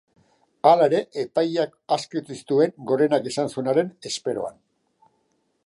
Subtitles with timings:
[0.69, 4.59] Hala ere epaileak aske utzi zituen Gorenak esan zuenaren esperoan.